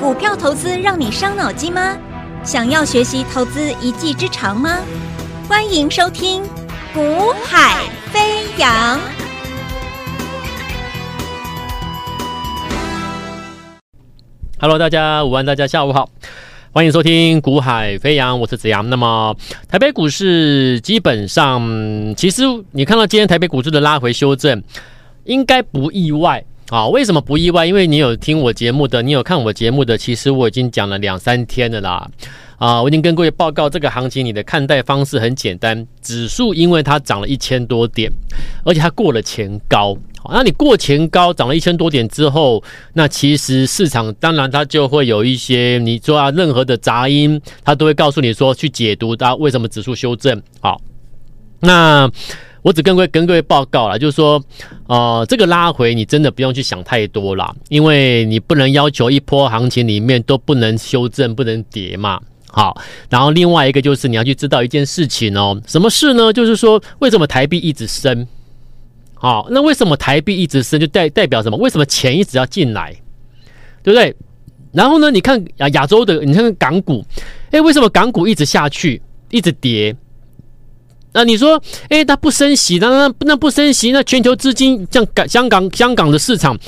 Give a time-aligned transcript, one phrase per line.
[0.00, 1.96] 股票投资让你伤脑筋吗？
[2.42, 4.78] 想要学习投资一技之长吗？
[5.48, 6.42] 欢迎收听
[6.92, 8.98] 《股海飞扬》。
[14.60, 16.10] Hello，大家午安，大家下午好，
[16.72, 18.88] 欢迎收听《股海飞扬》，我是子阳。
[18.90, 19.36] 那么，
[19.68, 21.62] 台北股市基本上，
[22.16, 22.42] 其实
[22.72, 24.62] 你看到今天台北股市的拉回修正，
[25.24, 26.44] 应该不意外。
[26.70, 27.66] 啊，为什么不意外？
[27.66, 32.10] 因为你有听我节目的，你有看我节目的，其实我已经讲了两三天了啦。
[32.56, 38.10] 啊，我已经跟各位报告，这个行情你的看待方式很简单，指数因为它涨了一千多点，
[38.64, 39.96] 而且它过了前高。
[40.30, 50.42] 那你过前高涨了一千多点之后，那其实市场当然它就会有一些你说啊，任何的杂音，它都会告诉你说去解读它为什么指数修正。
[50.60, 50.80] 好，
[51.60, 52.10] 那。
[52.64, 54.42] 我只跟各位跟各位报告了，就是说，
[54.86, 62.18] 呃，这个拉回你真的不用去想太多啦，因为你不能要求一波行情里面都不能修正、不能跌嘛。
[62.48, 62.80] 好，
[63.10, 66.32] 然后另外一个就是你要去知道一件事情哦，什么事呢？
[66.32, 68.26] 就是说，为什么台币一直升？
[69.12, 71.58] 好，那为什么台币一直升，就代代表什么？
[71.58, 72.94] 为什么钱一直要进来，
[73.82, 74.16] 对不对？
[74.72, 77.04] 然后呢，你看亚亚洲的，你看港股，
[77.50, 79.94] 诶，为什么港股一直下去，一直跌？
[81.14, 86.58] 那你说，诶，它不升息，那那那不升息，那全球资金像港、香港、香港的市场，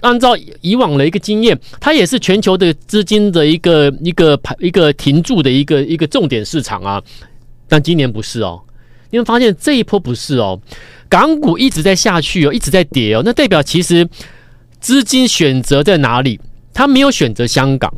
[0.00, 7.00] 按照以往的一个经验，它也是全球的资金的一个一个排一个停驻的一个一个重点市场啊。
[7.68, 8.60] 但今年不是哦，
[9.10, 10.60] 你会发现这一波不是哦，
[11.08, 14.08] 港股一直在下去哦，一直在跌哦，那代表其实
[14.80, 16.40] 资金选择在哪里？
[16.74, 17.92] 它没有选择香港。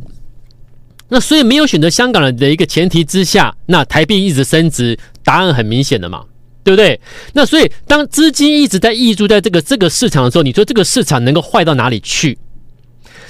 [1.13, 6.23] 那所以没有选择香港人的一个前提之下，那台币一直升值，答案很明显的嘛，
[6.63, 6.99] 对不对？
[7.33, 12.35] 那所以当资金一直在溢注在这个这个市场的时候，你说这个市场能够坏到哪里去？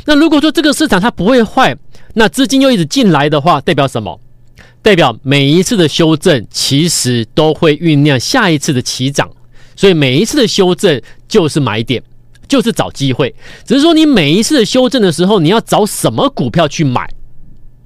[0.06, 1.76] 那如果说这个市场它不会坏，
[2.14, 4.18] 那资金又一直进来的话，代表什么？
[4.82, 9.30] 代表每一次的修正其实都会酝酿下一次的起涨，
[9.76, 12.02] 所以每一次的修正就是买点，
[12.48, 13.36] 就是找机会。
[13.66, 17.10] 只是说你每一次的修正的时候，你要找什么股票去买？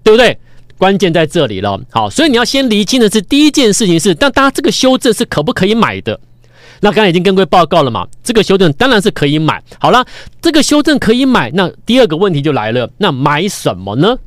[0.08, 0.38] 对不对？
[0.78, 1.78] 关键在这里了。
[1.92, 6.18] 好，所以你要先厘清的是第一件事情是，但大家这个修正是可不可以买的？
[6.80, 9.62] 那刚才已经跟各位报告了嘛，这个修正当然是可以买。
[9.82, 10.06] 好了，
[10.42, 14.18] 这个修正可以买，那第二个问题就来了，那买什么呢？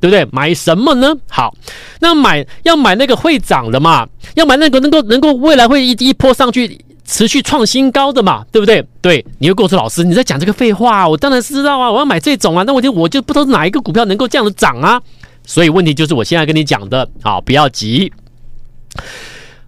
[0.00, 0.26] 对不对？
[0.32, 1.14] 买什么呢？
[1.28, 1.54] 好，
[2.00, 6.80] 那买要买那个会涨的嘛，要买那个能够能够未来会一一波上去。
[7.10, 8.84] 持续创新高的嘛，对不对？
[9.00, 12.62] 对，你会跟我说，老师你在讲这个废话，我当然是知道啊，我要买这种啊。
[12.66, 15.00] 那我就我就不知道哪一个股票能够这样子涨啊。
[15.42, 18.12] 所以问题就是我现在跟你讲的，啊，不要急。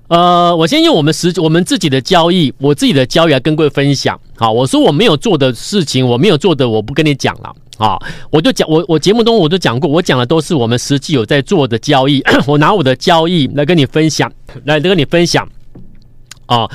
[0.08, 4.20] 呃，我先用我们实我们自己的交易，我自己的交易来跟各位分享。
[4.36, 7.96] 好，我说我没有做的事情，我没有做的，我不跟你讲了啊。
[8.30, 14.30] 我就讲我我节目中我都讲过，我讲的都是我们实际有在做的交易， 我拿我的交易来跟你分享，
[14.64, 15.48] 来跟你分享。
[16.50, 16.70] 啊、哦，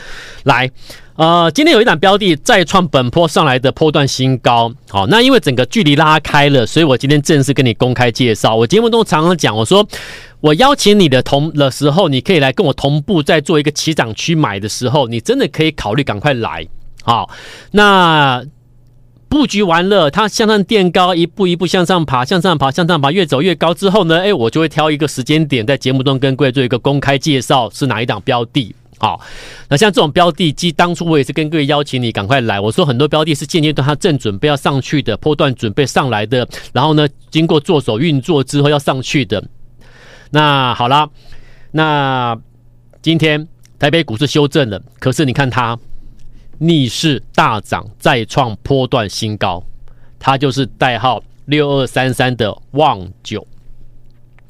[0.46, 0.72] 来，
[1.18, 8.56] 呃，今天有一档标的再创本坡上来的波段新高，好、哦，那因为整个距离拉开了，所以我今天正式跟你公开介绍。
[8.56, 9.86] 我节目中常常讲，我说
[10.40, 16.66] 我邀请你的同的时候，你可以来跟我同步，在做一个起涨区买的时候，你真的可以考虑赶快来。
[17.04, 17.30] 好、
[17.72, 18.42] 那
[19.28, 28.74] 布局完了，它向上垫高，一步一步向上爬，向上爬，向上爬，越走越高之后呢，哎，我就会挑一个时间点，在节目中跟各位做一个公开介绍，是哪一档标的。
[28.98, 29.20] 好，
[29.68, 32.62] 那像这种标的，即当初我也是跟各位邀请你赶快来。
[32.62, 39.44] 我说很多标的是现阶段它正准备要上去的，波段准备上来的，然后呢，经过做手运作之后要上去的。
[40.30, 41.10] 那好了，
[41.72, 42.38] 那
[43.02, 43.46] 今天
[43.78, 45.78] 台北股市修正了，可是你看它
[46.58, 49.64] 逆势大涨，再创波段新高，
[50.20, 53.46] 它就是代号六二三三的旺九。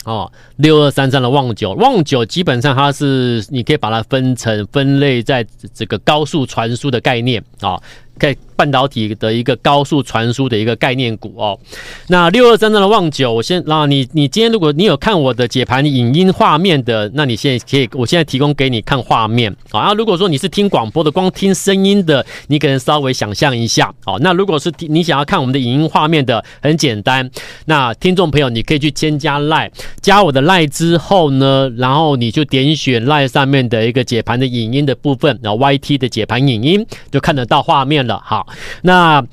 [0.05, 7.81] 哦，六二三三的旺九，旺九基本上它是你可以把它分成分类在这个高速传输的概念啊。
[8.17, 11.59] 在半导体的一个高速传输的一个概念股哦，
[12.07, 19.93] 那六二三三的旺九，我先那你，你今天如果你有看我的解盘影音画面的，那你现在可以，我现在提供给你看画面啊。
[19.93, 24.17] 如果说你是听广播的，光听声音的，你可能稍微想象一下哦。
[24.21, 27.29] 那如果是你想要看我们的影音画面的，很简单，
[27.65, 29.69] 那听众朋友你可以去添加赖
[29.99, 38.04] 加我的赖之后呢，然后你就点选赖上面的一个解盘的影音的部分，然后 YT 的解盘影音就看得到画面。
[38.07, 38.47] 了好，
[38.81, 39.25] 那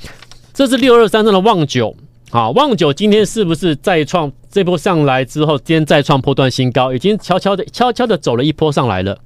[0.55, 1.95] 这是六二三三的旺九，
[2.31, 9.19] 好，旺九今天是不是再创这波上来之后，今天再创波段新高，已经悄悄的悄悄的走了一波上来了，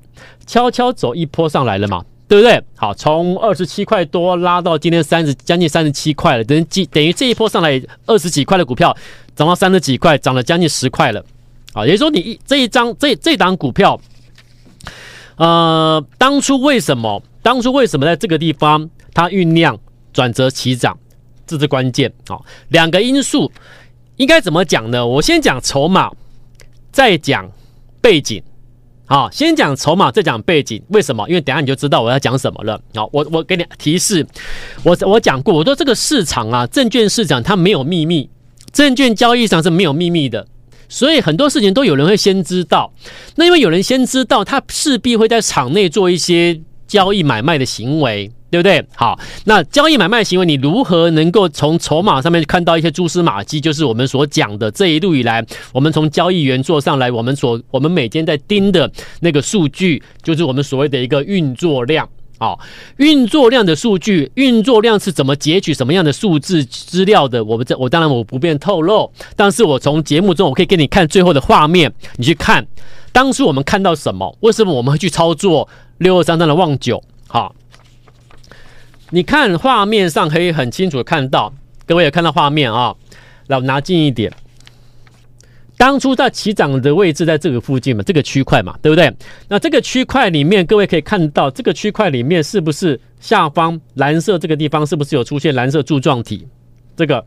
[0.46, 2.62] 悄悄走一波上来了嘛，对不对？
[2.76, 8.96] 好，从二十七块多拉到今天三十，将近三十七块了，等于等于这一波上来二十几块的股票
[9.34, 11.24] 涨到三十几块，涨了将近十块了。
[11.72, 14.00] 好，也就是说你一这一张这这档股票，
[15.36, 19.78] 呃，当初为什么当初为什么在这个地方它酝酿
[20.12, 20.94] 转折起涨，
[21.46, 22.12] 这是关键。
[22.28, 23.50] 好，两个因素
[24.16, 25.06] 应该怎么讲呢？
[25.06, 26.12] 我先讲筹码，
[26.92, 27.50] 再讲
[28.02, 28.42] 背景。
[29.06, 30.82] 好，先讲筹码，再讲背景。
[30.88, 31.26] 为什么？
[31.30, 32.78] 因为等下你就知道我要讲什么了。
[32.94, 34.26] 好，我我给你提示，
[34.82, 38.28] 我我讲过，我说这个市场啊，证券市场它没有秘密，
[38.70, 40.46] 证券交易上是没有秘密的，
[40.90, 42.92] 所以很多事情都有人会先知道。
[43.36, 48.30] 那因为有人先知道，他势必会在场内做一些交易买卖的行为。
[48.48, 48.84] 对不对？
[48.94, 53.60] 好，那交易买卖行为，你如何能够从筹码上面看到一些蛛丝马迹？
[53.60, 58.90] 就是我们所讲的这一路以来，我们从交易员做上来，我们所我们每天在盯的
[59.20, 62.08] 那个数据，就是我们所谓的一个运作量
[62.38, 62.56] 啊、
[62.98, 67.42] 运作量的数据，运作量是怎么截取什么样的数字资料的？
[67.44, 72.64] 我们这我当然我不便透露，但是我从节目中我可以给你看最后的画面，你去看
[73.10, 74.36] 当初我们看到什么？
[74.40, 77.02] 为什么我们会去操作六二三三的旺九？
[77.26, 77.54] 好。
[79.10, 81.52] 你看画面上可以很清楚看到，
[81.86, 82.94] 各位有看到画面啊，
[83.46, 84.32] 来我拿近一点。
[85.78, 89.12] 当初在起涨的位置在这个附近嘛，这个区块嘛，对不对？
[89.48, 96.46] 那这个区块里面，各位可以看到，这个区块里面是不是下方蓝色这个地方是不是有出现蓝色柱状体？
[96.96, 97.22] 这个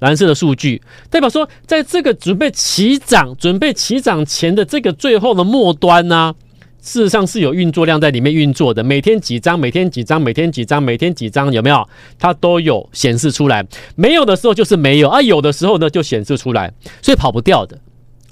[0.00, 6.34] 蓝色的数据代表说，在这个准备起涨、准备起涨前的这个最后的末端呢、
[6.80, 11.86] 事实上是有运作量在里面运作的，每天几张，每天几张，每天几张，每天几张，有没有？
[12.18, 13.66] 它都有显示出来。
[13.96, 16.72] 没有的时候就是没有，啊，有的时候呢就显示出来，
[17.02, 17.78] 所以跑不掉的，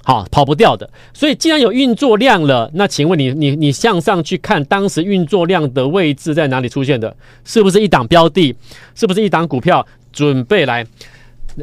[0.03, 0.89] 好，跑不掉的。
[1.13, 7.15] 所以既然有运作量了，那请问你，你，你向上去看，当时运作量的位置在哪里出现的？
[7.43, 8.55] 是不是一档标的？
[8.95, 9.85] 是不是一档股票？
[10.13, 10.83] 准备来，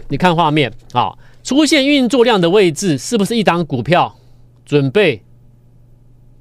[0.08, 4.14] 你看画面啊，出现运作量的位置是不是一档股票？
[4.64, 5.20] 准备。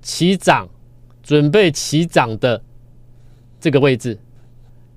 [0.04, 0.68] 起涨，
[1.24, 2.62] 准备起涨的
[3.60, 4.20] 这个位置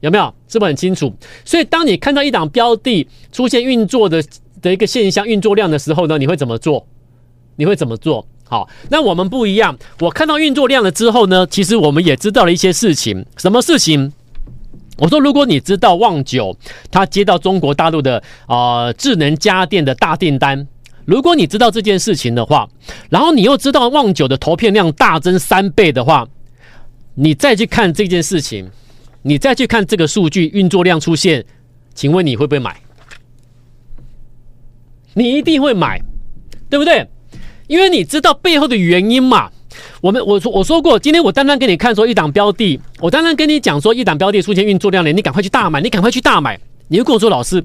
[0.01, 0.35] 有没有？
[0.49, 1.15] 是不是很清楚？
[1.45, 4.23] 所以当你看到一档标的出现运作的
[4.61, 6.87] 的一个现象、运作量的时候呢，你会怎么做？
[7.57, 8.27] 你会怎么做？
[8.45, 9.77] 好，那我们不一样。
[10.01, 13.25] 我看到运作量了之后呢，其实我们也知道了一些事情。
[13.37, 14.13] 什么事情？
[14.99, 16.57] 我说，如果你知道旺九
[16.91, 20.67] 他接到中国大陆的啊、智能家电的大订单。
[21.07, 22.69] 如果你知道这件事情的话，
[23.09, 26.29] 然后你又知道旺九的投片量大增三倍的话，
[27.15, 28.69] 你再去看这件事情，
[29.23, 31.45] 你再去看这个数据运作量出现，
[31.95, 32.77] 请问你会不会买？
[35.15, 36.03] 你一定会买，
[36.69, 37.09] 对不对？
[37.69, 39.51] 因为你知道背后的原因嘛。
[40.01, 46.59] 我们我说我说过，今天我单单给你看说一档标的，我单单跟你讲说一档标的出现运作量了，你赶快去大买，你赶快去大买。
[46.89, 47.63] 你会跟我说，老师，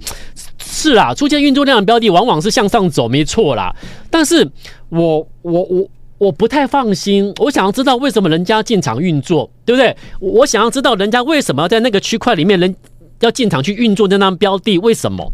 [0.57, 3.75] 是啦，出现运作量的标的往往是向上走，没错啦。
[4.09, 4.49] 但是
[4.89, 5.87] 我我我
[6.17, 9.95] 我不太放心，我想要知道为什么人家进场运作，对不对？
[10.19, 12.75] 我想要知道人家为什么要在那个区块里面人
[13.19, 15.31] 要进场去运作那张标的，为什么？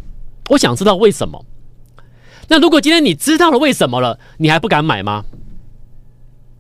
[0.50, 1.45] 我想知道为什么。
[2.50, 5.24] 那如果今天你知道了为什么了，你还不敢买吗？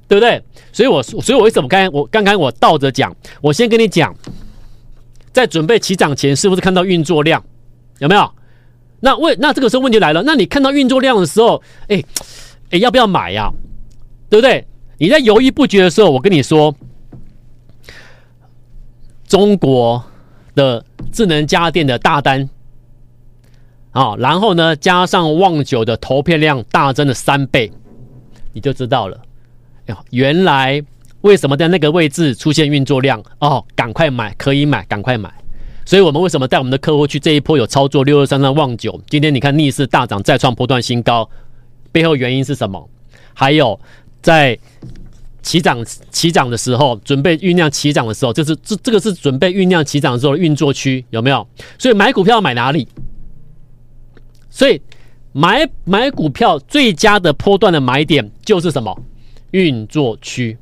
[0.07, 0.41] 对不对？
[0.71, 4.15] 所以我所以我为什么刚才我刚刚我倒着讲，我先跟你讲。
[5.37, 7.43] 在准备起涨前，是不是看到运作量？
[7.99, 8.31] 有没有？
[9.01, 12.03] 那问那这个时候问题来了，那你看到运作量的时候，哎
[12.71, 13.51] 哎，要不要买呀？
[14.31, 14.65] 对不对？
[14.97, 16.73] 你在犹豫不决的时候，我跟你说，
[19.27, 20.03] 中国
[20.55, 22.49] 的智能家电的大单
[23.91, 27.71] 啊，然后呢，加上旺九的投片量大增了三倍，
[28.53, 29.21] 你就知道了。
[29.85, 30.83] 哟，原来。
[31.21, 33.21] 为什么在那个位置出现运作量？
[33.39, 35.33] 哦，赶快买，可以买，赶快买。
[35.85, 39.01] 所以我们为什么带我们的客户去这一波有操作六二三三望九？
[39.09, 41.29] 今天你看逆势大涨，再创波段新高，
[41.91, 42.89] 背后原因是什么？
[43.33, 43.79] 还有
[44.21, 44.57] 在
[45.41, 51.47] 起涨起涨的时候，准备酝酿起涨的时候，就是这这个是准备酝酿起涨的时候的运作区，有没有？
[51.79, 52.87] 所以买股票买哪里？
[54.49, 54.81] 所以
[55.31, 59.01] 买买股票最佳的波段的买点就是什么？
[59.51, 60.57] 运作区。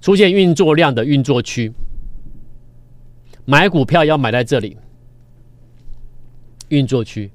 [0.00, 1.72] 出现运作量的运作区，
[3.44, 4.76] 买股票要买在这里。
[6.68, 7.30] 运作区，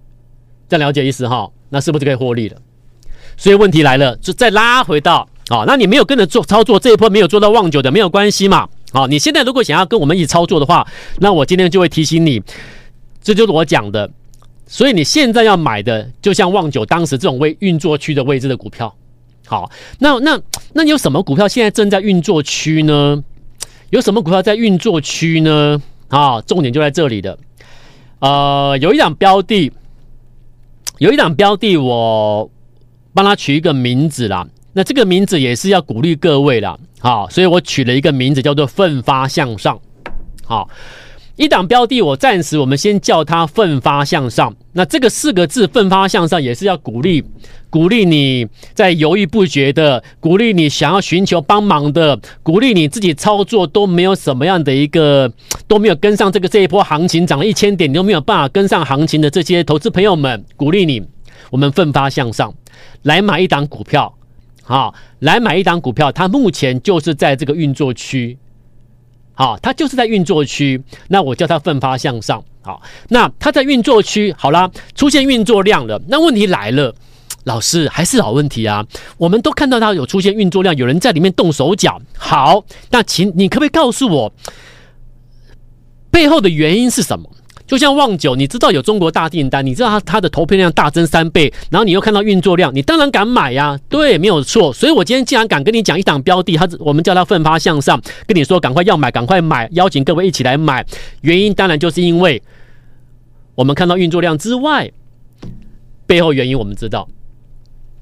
[0.69, 1.49] 这样了解意思哈？
[1.69, 2.61] 那是不是就可以获利了？
[3.35, 8.69] 所以问题来了，就再拉回到啊，那你没有跟着做操作这一波没有做到旺九的没有关系嘛？
[8.91, 12.39] 好，你现在如果想要跟我们一起操作的话，那我今天就会提醒你，
[13.23, 14.07] 这就是我讲的。
[14.67, 18.95] 所以你现在要买的，就像旺九当时这种位运作区的位置的股票。
[19.45, 19.69] 好，
[19.99, 20.39] 那那
[20.73, 23.23] 那你有什么股票现在正在运作区呢？
[23.89, 25.81] 有什么股票在运作区呢？
[26.07, 27.37] 啊，重点就在这里的。
[28.19, 29.71] 呃，有一档标的，
[30.97, 32.49] 有一档标的，我
[33.13, 34.47] 帮他取一个名字啦。
[34.71, 36.79] 那这个名字也是要鼓励各位啦。
[36.99, 39.79] 好，所以我取了一个名字叫做“奋发向上”。
[40.45, 40.69] 好。
[41.35, 44.55] 一档标的，我暂时我们先叫它“奋发向上”。
[44.73, 47.23] 那这个四个字“奋发向上”也是要鼓励，
[47.73, 55.33] 鼓励你在犹豫不决的，鼓励你想要寻求帮忙的，鼓励你自己操作都没有什么样的一个
[55.67, 61.01] 都没有跟上这个这一波行情涨了一千点，你都没有办法跟上行情的这些投资朋友们，鼓励你，
[61.49, 62.53] 我们奋发向上，
[63.01, 64.13] 来买一档股票，
[64.61, 68.37] 好，来买一档股票，它目前就是在这个运作区。
[69.33, 72.43] 好，它就是在运作区，那我叫它奋发向上。
[72.61, 75.99] 好，那它在运作区，好啦，出现运作量了。
[76.07, 76.93] 那问题来了，
[77.43, 78.85] 老师还是老问题啊。
[79.17, 82.01] 我们都看到它有出现运作量，有人在里面动手脚。
[82.17, 84.33] 好，那请你可不可以告诉我
[86.11, 87.29] 背后的原因是什么？
[87.65, 94.71] 就像旺九，你知道有中国大订单，你知道它它的投片量大增三倍，然后你又看到运作量，你当然敢买呀，对，没有错。
[94.73, 100.85] 所以我今天既然敢跟你讲一档标的，它我们叫它奋发向上，跟你说赶快要买，赶快买，邀请各位一起来买。
[101.21, 102.43] 原因当然就是因为
[103.55, 104.91] 我们看到运作量之外，
[106.05, 107.07] 背后原因我们知道。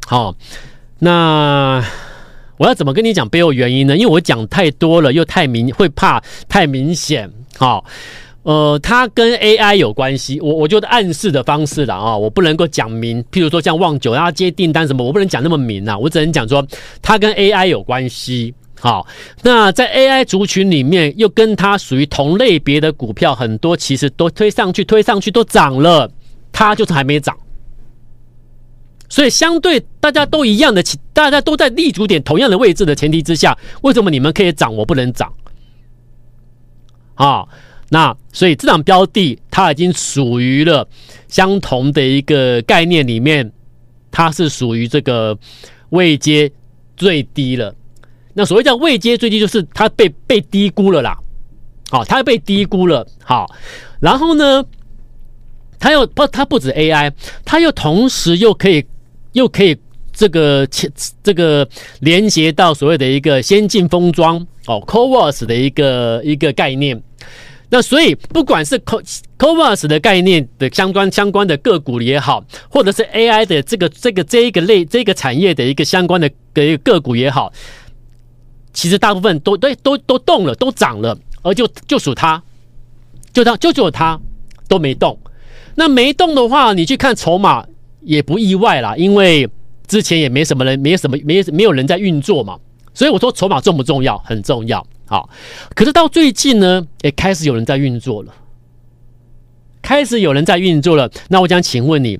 [0.07, 0.35] 好，
[0.99, 1.83] 那
[2.57, 3.95] 我要怎么跟你讲背后原因呢？
[3.95, 7.31] 因为我讲太多了，又太明，会怕太明显。
[7.57, 7.85] 好。
[8.43, 16.65] 呃，它跟 AI 有关系，我我就暗示的方式了啊，我不能够讲明，譬如说像旺九要接订单什么，我不能讲那么明啊，我只能讲说
[17.03, 18.51] 它跟 AI 有关系。
[18.79, 19.05] 好，
[19.43, 26.09] 那在 AI 族群里面，又跟它属于同类别的股票很多，其实都推上去，推上去都涨了，
[26.51, 27.37] 它就是还没涨。
[29.11, 35.31] 所以相对大家都一样的，大家都在立足点同样的位置的前提之下，为什么你们可以涨，我不能涨？
[37.15, 37.45] 啊？
[37.89, 40.87] 那所以这档标的它已经属于了
[41.27, 43.51] 相同的一个概念里面，
[44.09, 45.37] 它是属于这个
[45.89, 46.49] 位阶
[46.95, 47.75] 最低了。
[48.33, 51.17] 那所谓叫位阶最低，就是它被被低估了啦。
[51.89, 53.05] 好，它被低估了。
[53.25, 53.53] 好，
[53.99, 54.63] 然后呢，
[55.77, 57.11] 它又不，它不止 AI，
[57.43, 58.85] 它又同时又可以
[59.33, 59.77] 又可以
[60.13, 60.67] 这个
[61.23, 61.67] 这个
[61.99, 67.01] 连接到所谓的一个先进封装哦，CoWoS 的一个一个概念。
[67.73, 69.01] 那所以，不管是 Co
[69.39, 77.53] CoWoS 的概念的相关相关的个股也好，或者是 AI 的这个这个这一个类这个产业的一个相关的的一个个股也好，
[78.73, 82.43] 其实大部分都对都都动了，都涨了，而就就属它，
[83.31, 84.19] 就它就只有它
[84.67, 85.17] 都没动。
[85.75, 87.65] 那没动的话，你去看筹码
[88.01, 89.49] 也不意外啦，因为
[89.87, 92.57] 之前也没什么人，没什么没没有人在运作嘛。
[92.93, 94.17] 所以我说筹码重不重要？
[94.19, 94.85] 很重要。
[95.05, 95.29] 好，
[95.75, 98.33] 可是到最近呢，也开始有人在运作了，
[99.81, 101.09] 开始有人在运作了。
[101.29, 102.19] 那我想请问你，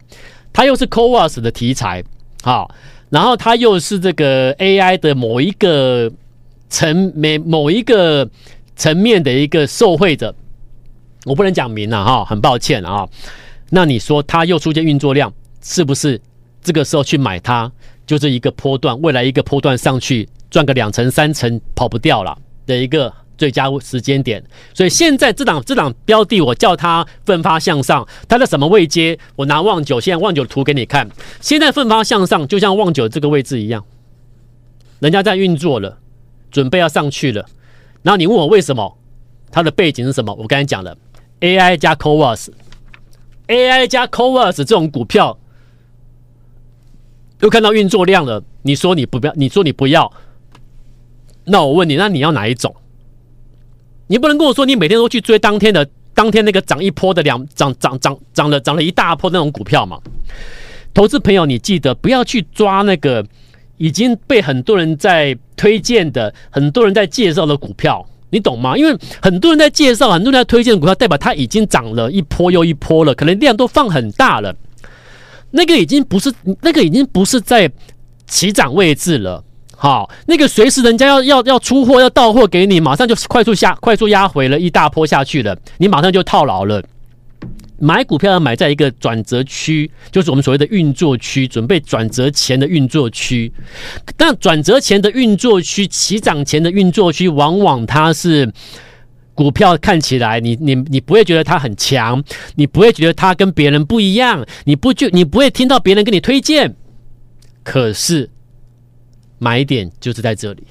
[0.51, 2.03] 它又是 COOS 的题材，
[2.41, 2.73] 好，
[3.09, 6.11] 然后它又是这个 AI 的某一个
[6.69, 8.29] 层每某一个
[8.75, 10.35] 层面的一个受惠者，
[11.25, 13.07] 我不能讲明了哈，很抱歉啊。
[13.69, 16.19] 那你说它又出现运作量，是不是
[16.61, 17.71] 这个时候去买它，
[18.05, 22.37] 就是一个波段，未来一个波段上去赚个两成三成跑不掉了？
[22.67, 28.07] 的一个最佳时间点，所以现在这档这档标的，我叫它奋发向上。
[28.27, 29.17] 它的什么位阶？
[29.35, 31.09] 我拿旺九，现在旺九图给你看。
[31.39, 33.83] 现在奋发向上，就像旺九这个位置一样，
[34.99, 35.97] 人家在运作了，
[36.51, 37.45] 准备要上去了。
[38.03, 38.97] 然后你问我为什么？
[39.51, 40.33] 它的背景是什么？
[40.35, 40.95] 我刚才讲了
[41.41, 45.37] ，AI 加 CoWoS，AI 加 CoWoS 这种股票，
[47.41, 48.43] 又看到运作量了。
[48.63, 50.11] 你说你不要，你说你不要。
[51.45, 52.75] 那我问你，那你要哪一种？
[54.07, 59.99] 你不能跟我说你每天都去追当天的当天那个涨一波的两涨涨涨涨了涨了一大波那种股票嘛？
[60.93, 63.25] 投资朋友，你记得不要去抓那个
[63.77, 68.77] 已经被很多人在推荐的、很多人在介绍的股票，你懂吗？
[68.77, 74.53] 因为很多人在介绍、很多人在推荐的股票，代表它已经涨了一波又一波了，可能量都放很大了。
[75.51, 77.71] 那个已经不是那个已经不是在
[78.27, 79.43] 起涨位置了。
[79.75, 86.83] 好，那个随时人家要要要出货要到货给你，马上就快速下快速压回了一大波下去了，你马上就套牢了。
[87.79, 93.51] 买股票要买在一个转折区，就是我们所谓的运作区，准备转折前的运作区。
[94.15, 98.53] 但转折前的运作区，起涨前的运作区，往往它是
[99.33, 102.23] 股票看起来你你你不会觉得它很强，
[102.55, 106.75] 你不会觉得它跟别人不一样，你不就你不会听到别人跟你推荐，
[107.63, 108.29] 可是。
[109.43, 110.61] 买点就是在这里，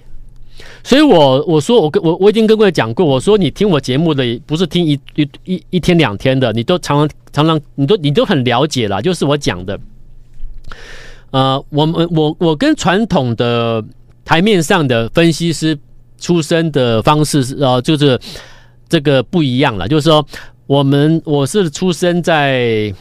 [0.84, 9.76] 所以我我说我跟我我已经跟各位讲过，我说你听我节目的不是听一一一一天两天的，你都常常常常你都你都很了解了，就是我讲的。
[11.32, 13.84] 呃，我们我我跟传统的
[14.24, 15.76] 台面上的分析师
[16.16, 18.16] 出身的方式是呃，就是
[18.90, 19.88] 这个不一样了。
[19.88, 20.26] 就是说，
[20.66, 22.92] 我们我是出生在，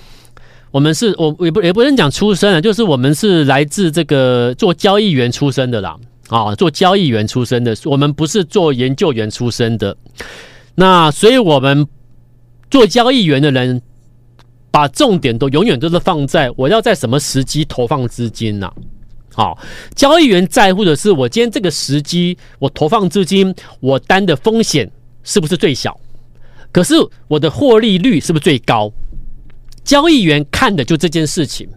[0.71, 5.97] 我们是我也不也不能讲出生啊，就是我们是来自这个做交易员出身的啦，
[6.29, 9.97] 啊，做交易员出身的，我们不是做研究员出身的。
[10.75, 11.85] 那所以我们
[12.71, 13.81] 做交易员的人。
[14.71, 18.71] 把重点都永远都是放在我要在什么时机投放资金呢？
[19.33, 19.57] 好，
[19.95, 24.87] 交易员在乎的是我今天这个时机我投放资金，我担的风险
[25.29, 25.95] 是不是最小？
[26.71, 26.95] 可是
[27.27, 28.91] 我的获利率是不是最高？
[29.83, 31.69] 交易员看的就这件事情，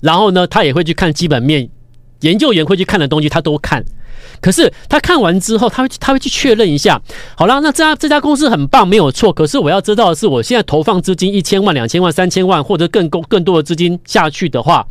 [0.00, 1.68] 然后呢，他也会去看基本面，
[2.20, 3.84] 研究员会去看的东西，他都看。
[4.40, 7.00] 可是他看完之后，他会他会去确认一下。
[7.36, 9.30] 好了，那这家这家公司很棒，没有错。
[9.30, 14.86] 可是我要知道的是，我现在投放资金一千万、两千万、三千万，或者更多更多的资金下去的话，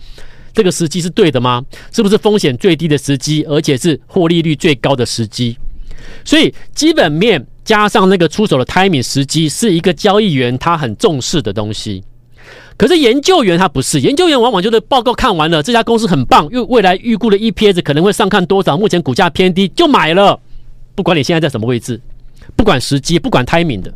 [0.54, 1.66] 这个时机是对的吗？
[1.92, 5.58] 是不是风险最低的时机，而且是获利率最高的时机？
[6.26, 12.04] 所以基本面加上那个出手的 timing 时机，是一个交易员他很重视的东西。
[12.78, 20.40] 可是研究员他不是，研究员往往就是报告看完了，这家公司很棒，因为未来预估的 EPS 可能会上看多少，目前股价偏低就买了，
[20.96, 22.02] 不管你现在在什么位置，
[22.56, 23.94] 不管时机，不管 timing 的，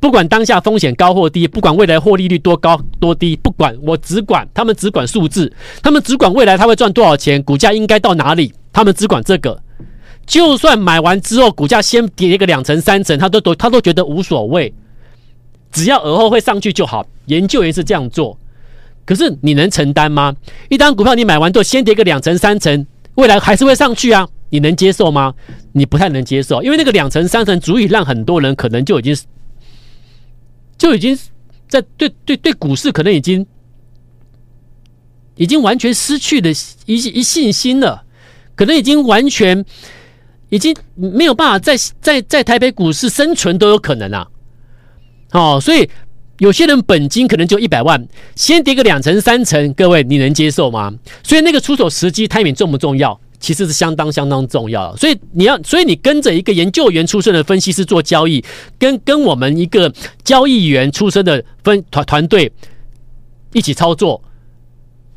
[0.00, 5.52] 不管当下风险高或低，不管未来获利率多高多低，不管我只管他们只管数字，
[5.82, 9.60] 他们只管未来他会赚多少钱，股价应该到哪里，他们只管这个，
[10.28, 14.72] 就算买完之后股价先跌一个两成三成，他都都他都觉得无所谓。
[15.72, 18.38] 只要而后会上去就好，研究员是这样做，
[19.06, 20.36] 可是你能承担吗？
[20.68, 25.34] 一档股票你买完之后先跌个两成三成，未来还是会上去啊，你能接受吗？
[25.72, 29.16] 你不太能接受，因为那个两成三成足以让很多人可能就已经
[30.76, 31.18] 就已经
[31.68, 33.46] 在对对对股市可能已经
[35.36, 36.50] 已经完全失去的
[36.84, 38.04] 一一信心了，
[38.54, 39.64] 可能已经完全
[40.50, 44.26] 已经没有办法在在在台北股市生存都有可能啊。
[45.32, 45.88] 哦，所以
[46.38, 50.92] 有些人本金可能就一百万，先跌个两成三成，各位你能接受吗？
[51.22, 53.18] 所以那个出手时机 timing 重不重要？
[53.40, 54.96] 其实是相当相当重要。
[54.96, 58.44] 所以你要，所以你跟着一个研究员出身的分析师做交易，
[58.78, 59.92] 跟跟我们一个
[60.24, 62.50] 交易员出身的分团团队
[63.52, 64.20] 一起操作，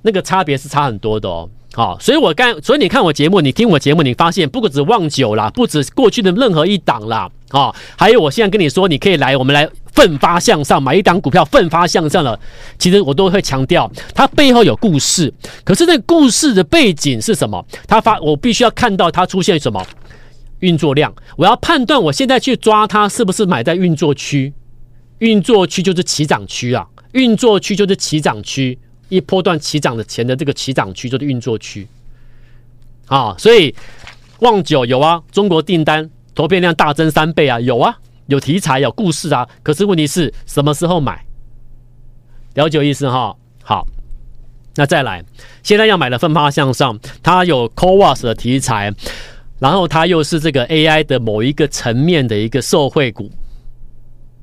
[0.03, 1.49] 那个差别是差很多的哦。
[1.73, 12.37] 好，所以我刚，所以你看我节目，你听我节目，你发现不止望九啦，不止过去的任何一档啦，啊，还有我现在跟你说，你可以来，我们来奋发向上，买一档股票奋发向上了。
[12.77, 15.33] 其实我都会强调，它背后有故事。
[15.63, 17.65] 可是那故事的背景是什么？
[17.87, 19.81] 它发，我必须要看到它出现什么
[20.59, 24.53] 运作量，我要判断我现在去抓它是不是买在运作区，
[25.19, 28.77] 运作区就是起涨区啊，运作区就是起涨区。
[29.11, 31.85] 一波段起涨的钱的这个起涨区就是运作区，
[33.07, 33.75] 啊，所以
[34.39, 37.93] 旺九有啊，中国订单投片量大增三倍啊，有啊，
[38.27, 41.25] 有题材有故事啊，可是问题是什么时候买？
[42.53, 43.35] 了解意思哈？
[43.61, 43.85] 好，
[44.75, 45.21] 那再来，
[45.61, 48.93] 现在要买的奋发向上，它有 CoWoS 的题材，
[49.59, 53.29] 然后它又是这个 AI 的某一个层面的一个受惠股，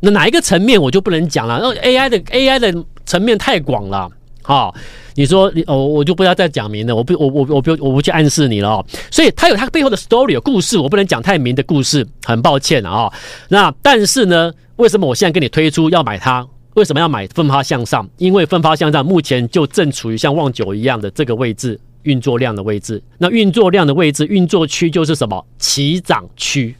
[0.01, 4.13] 那哪一个层面我就不能讲了，那 AI 的 AI 的层面太广了。
[4.49, 4.75] 好、哦，
[5.15, 8.87] 你说你哦，我就不要再讲明了，我不，我我我不我不去暗示你了哦。
[9.11, 13.13] 所以它有它背后的 story 有故事，我不能讲太明的故事，很抱歉啊、
[13.51, 16.47] 那但是呢，为什么我现在跟你推出要买它？
[16.77, 18.09] 为什么要买奋发向上？
[18.17, 23.03] 因为奋发向上目前就正处于像旺九一样的这个位置，运作量的位置。
[23.19, 25.45] 那运作量的位置，运作区就是什么？
[25.59, 26.75] 起涨区。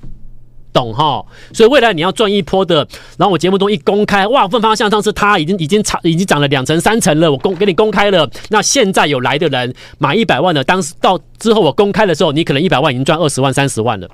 [0.73, 8.31] 懂哈，所以未来你要赚一波的，然后我节目中一公开，哇，奋发向上是他已经已经涨已经涨了两成三成了，我公给你公开了。
[8.51, 14.09] 那现在有来的人买一百万的，当时到之后我公开的时候，你可能一百万已经赚二十万三十万了，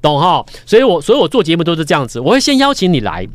[0.00, 0.46] 懂哈？
[0.64, 3.26] 所以我所以我做节目都是这样子，我会先邀请你来，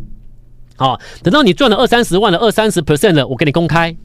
[0.78, 3.96] 好，等到你赚了二三十万了，二三十 percent 了，我给你公开。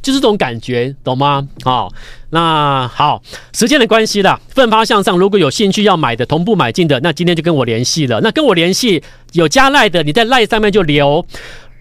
[0.00, 1.46] 就是这种感觉，懂吗？
[1.62, 1.92] 好，
[2.30, 8.20] 那好，时间的关系啦，奋发向上，如果有兴趣要买的，同步买进的，那今天就跟我联系了。
[8.20, 11.24] 那跟我联系有加赖的，你在赖上面就留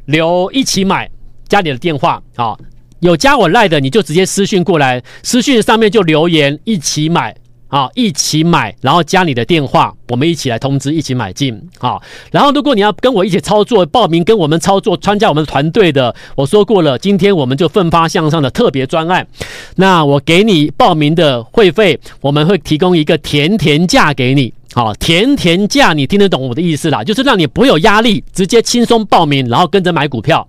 [0.05, 1.09] 留一起买，
[1.47, 2.21] 加你的电话。
[2.35, 2.57] 啊，
[2.99, 7.35] 有加我赖的，你就直接私讯过来，私讯上面就留言一起买，
[7.67, 12.01] 啊，一起买，然后加你的电话，我们一起来通知，一起买进好。
[12.31, 19.27] 然后如果你要跟我一起操作，报名跟我们操作，参加我们团队的，我说过了，今天我们就奋发向上的特别专案。
[19.75, 27.03] 那我给你报名的会费，我们会提供一个甜甜价给你，好，甜甜价，你听得懂我的意思啦？
[27.03, 30.47] 就是让你不有压力，直接轻松报名，然后跟着买股票。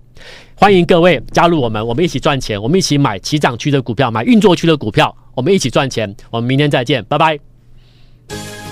[0.55, 5.15] 欢迎各位加入我们，我们一起赚钱，我们一起买起涨区的股票，买运作区的股票。
[5.39, 7.39] 我们一起赚钱，我们明天再见，拜拜。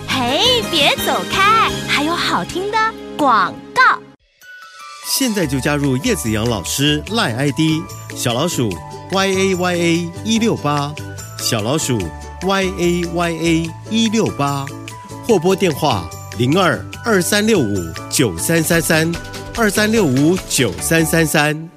[0.06, 2.77] 嘿，别走开，还有好听的
[3.15, 3.82] 广告。
[5.06, 7.82] 现在就加入叶子阳老师赖 ID
[8.13, 8.69] 小老鼠
[9.13, 10.93] y a y a 一六八，
[11.39, 11.97] 小老鼠
[12.45, 14.65] y a y a 一六八，
[15.25, 17.77] 或拨电话零二二三六五
[18.10, 19.10] 九三三三
[19.56, 21.77] 二三六五九三三三。